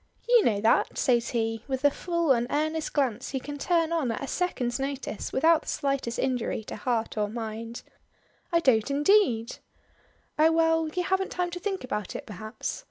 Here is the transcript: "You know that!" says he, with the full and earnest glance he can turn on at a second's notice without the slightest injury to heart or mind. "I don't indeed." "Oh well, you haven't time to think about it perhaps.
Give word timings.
"You 0.27 0.43
know 0.43 0.59
that!" 0.61 0.97
says 0.97 1.29
he, 1.29 1.63
with 1.67 1.83
the 1.83 1.91
full 1.91 2.31
and 2.31 2.47
earnest 2.49 2.91
glance 2.91 3.29
he 3.29 3.39
can 3.39 3.59
turn 3.59 3.91
on 3.93 4.09
at 4.11 4.23
a 4.23 4.25
second's 4.27 4.79
notice 4.79 5.31
without 5.31 5.61
the 5.61 5.67
slightest 5.67 6.17
injury 6.17 6.63
to 6.63 6.75
heart 6.75 7.19
or 7.19 7.29
mind. 7.29 7.83
"I 8.51 8.61
don't 8.61 8.89
indeed." 8.89 9.57
"Oh 10.39 10.51
well, 10.53 10.87
you 10.89 11.03
haven't 11.03 11.29
time 11.29 11.51
to 11.51 11.59
think 11.59 11.83
about 11.83 12.15
it 12.15 12.25
perhaps. 12.25 12.79